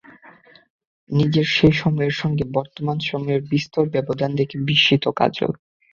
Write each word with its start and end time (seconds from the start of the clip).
নিজের 1.09 1.47
সেই 1.49 1.73
সময়ের 1.73 2.15
সঙ্গে 2.21 2.43
বর্তমান 2.53 2.97
সময়ের 3.09 3.41
বিস্তর 3.51 3.85
ব্যবধান 3.95 4.31
দেখে 4.35 4.57
বিস্মিত 4.67 5.05
কাজল। 5.19 5.51